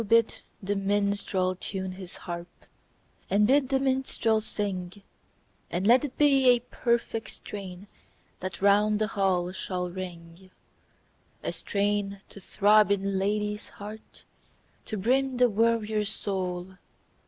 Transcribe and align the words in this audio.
BID 0.03 0.37
the 0.63 0.75
minstrel 0.75 1.55
tune 1.55 1.91
his 1.91 2.17
haxp, 2.25 2.47
And 3.29 3.45
bid 3.45 3.69
the 3.69 3.79
minstrel 3.79 4.41
sing; 4.41 5.03
And 5.69 5.85
let 5.85 6.03
it 6.03 6.17
be 6.17 6.49
a 6.49 6.59
perfect 6.61 7.29
strain 7.29 7.85
That 8.39 8.63
round 8.63 8.97
the 8.97 9.09
hall 9.09 9.51
shall 9.51 9.91
ring: 9.91 10.49
A 11.43 11.51
strain 11.51 12.19
to 12.29 12.39
throb 12.39 12.89
in 12.91 13.19
lad/s 13.19 13.69
heart, 13.77 14.25
To 14.85 14.97
brim 14.97 15.37
the 15.37 15.51
warrior's 15.51 16.09
soul. 16.09 16.79